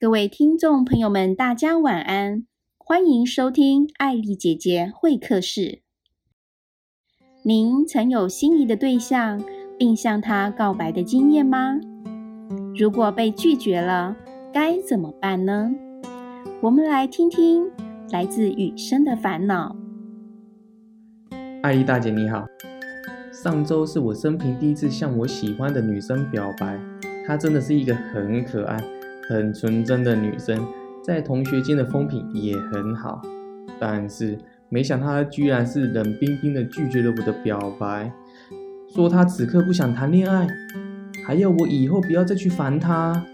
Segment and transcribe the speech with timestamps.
[0.00, 2.46] 各位听众朋友们，大家晚安，
[2.78, 5.82] 欢迎收听艾丽姐姐会客室。
[7.42, 9.44] 您曾有心仪的对象，
[9.78, 11.78] 并向他告白的经验吗？
[12.74, 14.16] 如果被拒绝了，
[14.54, 15.70] 该怎么办呢？
[16.62, 17.70] 我们来听听
[18.10, 19.76] 来自雨生的烦恼。
[21.60, 22.46] 艾丽大姐你好，
[23.30, 26.80] 上周是我生平第一次向我喜欢的女生表白，
[27.26, 28.82] 她真的是一个很可爱。
[29.30, 30.66] 很纯真的女生，
[31.04, 33.22] 在同学间的风评也很好，
[33.78, 34.36] 但是
[34.68, 38.12] 没想到她居然是冷冰冰的拒绝了我的表白，
[38.92, 40.48] 说她此刻不想谈恋爱，
[41.24, 43.24] 还要我以后不要再去烦她。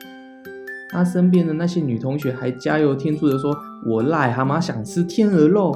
[0.91, 3.57] 她身边的那些女同学还加油添醋的说
[3.89, 5.75] ：“我癞蛤蟆想吃天鹅肉，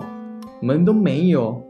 [0.61, 1.63] 门都没有。”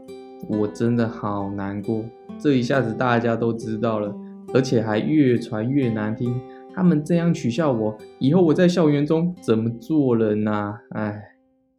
[0.49, 2.03] 我真的好难过，
[2.37, 4.13] 这一下子大家都知道了，
[4.53, 6.35] 而且还越传越难听。
[6.73, 10.79] 他们这样取笑我，以后我在校园中怎么做人呢？
[10.91, 11.21] 唉，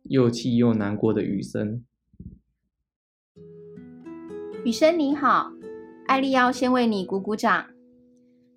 [0.04, 1.82] 又气又难过的雨生。
[4.64, 5.50] 雨生你好，
[6.06, 7.66] 艾丽要先为你鼓鼓掌。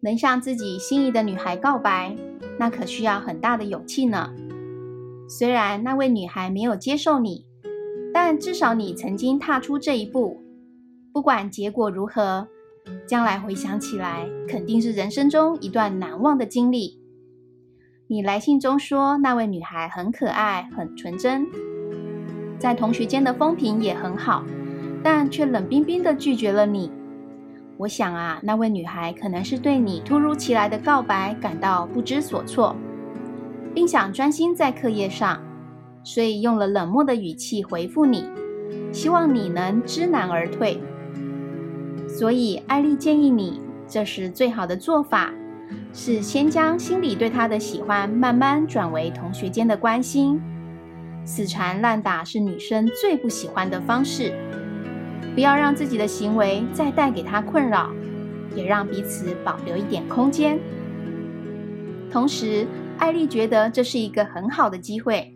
[0.01, 2.15] 能向自己心仪的女孩告白，
[2.59, 4.35] 那可需要很大的勇气呢。
[5.27, 7.45] 虽然那位女孩没有接受你，
[8.13, 10.43] 但至少你曾经踏出这一步。
[11.13, 12.47] 不管结果如何。
[13.05, 16.99] 将来回想起来，肯定是人生中一段难忘的经历。
[18.07, 21.47] 你来信中说，那位女孩很可爱、很纯真，
[22.59, 24.43] 在同学间的风评也很好，
[25.03, 26.91] 但却冷冰冰的拒绝了你。
[27.77, 32.75] 我想啊，那位女孩可能是对你突如其来的告白感到不知所措，
[33.73, 35.41] 并想专心在课业上，
[36.03, 38.23] 所以用了冷漠的语气回复你，
[38.93, 40.79] 希望你能知难而退。
[42.17, 45.33] 所以，艾丽建议你，这是最好的做法
[45.91, 50.41] 是先将心里对他的喜欢慢慢转为同学间的关心。
[51.25, 54.31] 死缠烂打是女生最不喜欢的方式，
[55.33, 57.91] 不要让自己的行为再带给他困扰，
[58.55, 60.57] 也让彼此保留一点空间。
[62.09, 62.65] 同时，
[62.97, 65.35] 艾丽觉得这是一个很好的机会，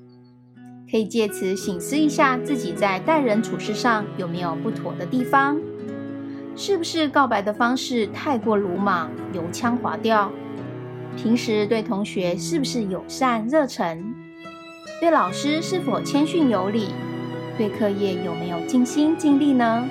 [0.90, 5.60] 可以借此醒思一下自己在待人处事上有没有不妥的地方。
[6.60, 10.30] 是不是告白的方式太过鲁莽、油腔滑调？
[11.16, 14.14] 平时对同学是不是友善热忱？
[15.00, 16.90] 对老师是否谦逊有礼？
[17.58, 19.88] 对课业有没有尽心尽力呢？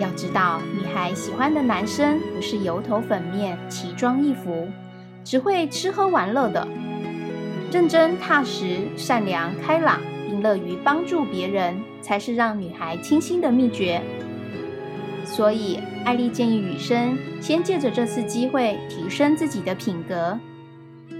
[0.00, 4.66] 要知道，女孩喜欢的男生不是油头粉面、奇装异服，
[5.22, 6.66] 只会吃喝玩乐的。
[7.70, 14.02] 认真踏实、善良开朗，并乐于帮助别人，才是让女孩倾心的秘诀。
[15.26, 20.38] 所以，艾丽建议雨生先借着这次机会提升自己的品格，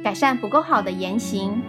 [0.03, 1.61] 改善不够好的言行。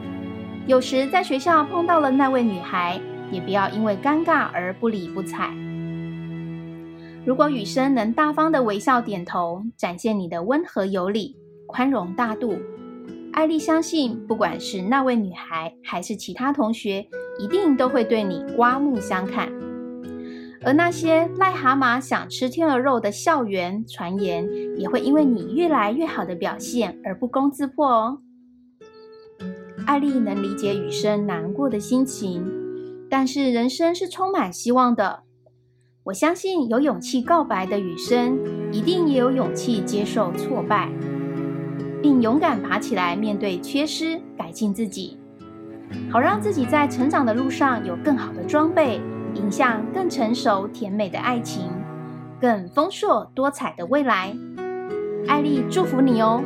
[0.68, 5.52] 有时在学校碰到了那位女孩，也不要因为尴尬而不理不睬。
[7.26, 12.56] 如果雨生能大方的微笑点头，展现你的温和有礼、宽容大度，
[13.34, 17.06] 艾丽相信，不管是那位女孩还是其他同学，
[17.40, 19.52] 一定都会对你刮目相看。
[20.64, 28.20] 而那些癞蛤蟆想吃天鹅肉的校园传言，也会因为你越来越好的表现而不攻自破哦。
[29.86, 32.44] 艾丽能理解雨生难过的心情，
[33.10, 35.24] 但是人生是充满希望的。
[36.06, 38.40] 我相信有勇气告白的雨生，
[38.72, 40.90] 一定也有勇气接受挫败，
[42.02, 45.18] 并勇敢爬起来面对缺失，改进自己，
[46.10, 49.00] 好让自己在成长的路上有更好的装备。
[49.36, 51.70] 迎向更成熟甜美的爱情，
[52.40, 54.36] 更丰硕多彩的未来。
[55.28, 56.42] 艾丽祝福你哦！